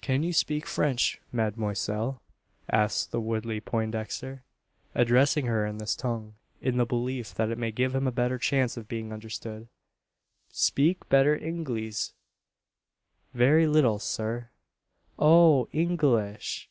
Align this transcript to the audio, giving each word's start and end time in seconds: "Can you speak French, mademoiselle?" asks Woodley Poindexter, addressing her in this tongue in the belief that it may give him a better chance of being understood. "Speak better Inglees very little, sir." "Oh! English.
"Can 0.00 0.24
you 0.24 0.32
speak 0.32 0.66
French, 0.66 1.20
mademoiselle?" 1.30 2.20
asks 2.68 3.12
Woodley 3.12 3.60
Poindexter, 3.60 4.42
addressing 4.92 5.46
her 5.46 5.64
in 5.64 5.78
this 5.78 5.94
tongue 5.94 6.34
in 6.60 6.78
the 6.78 6.84
belief 6.84 7.32
that 7.34 7.48
it 7.48 7.58
may 7.58 7.70
give 7.70 7.94
him 7.94 8.08
a 8.08 8.10
better 8.10 8.38
chance 8.38 8.76
of 8.76 8.88
being 8.88 9.12
understood. 9.12 9.68
"Speak 10.48 11.08
better 11.08 11.36
Inglees 11.38 12.12
very 13.34 13.68
little, 13.68 14.00
sir." 14.00 14.50
"Oh! 15.16 15.68
English. 15.70 16.68